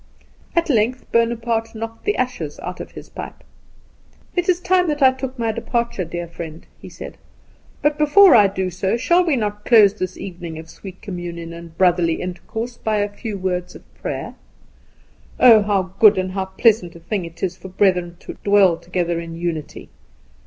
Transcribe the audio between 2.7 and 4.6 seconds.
of his pipe. "It is